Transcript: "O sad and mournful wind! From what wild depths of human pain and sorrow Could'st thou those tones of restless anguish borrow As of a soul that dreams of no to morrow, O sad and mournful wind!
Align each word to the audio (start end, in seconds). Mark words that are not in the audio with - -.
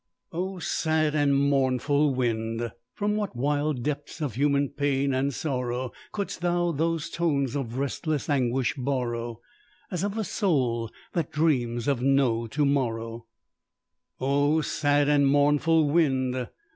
"O 0.31 0.57
sad 0.57 1.13
and 1.13 1.35
mournful 1.35 2.11
wind! 2.15 2.71
From 2.95 3.15
what 3.15 3.35
wild 3.35 3.83
depths 3.83 4.19
of 4.19 4.33
human 4.33 4.69
pain 4.69 5.13
and 5.13 5.31
sorrow 5.31 5.91
Could'st 6.11 6.41
thou 6.41 6.71
those 6.71 7.07
tones 7.11 7.55
of 7.55 7.77
restless 7.77 8.27
anguish 8.27 8.73
borrow 8.75 9.41
As 9.91 10.03
of 10.03 10.17
a 10.17 10.23
soul 10.23 10.89
that 11.13 11.31
dreams 11.31 11.87
of 11.87 12.01
no 12.01 12.47
to 12.47 12.65
morrow, 12.65 13.27
O 14.19 14.61
sad 14.61 15.07
and 15.07 15.27
mournful 15.27 15.87
wind! 15.87 16.47